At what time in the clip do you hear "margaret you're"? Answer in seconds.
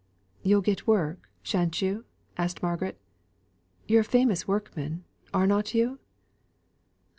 2.63-4.01